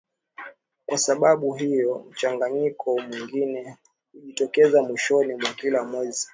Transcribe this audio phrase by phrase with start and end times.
[0.85, 3.77] Kwa sababu hio mchanganyiko mwingine
[4.13, 6.27] hujitokeza mwishoni mwa kila mwezi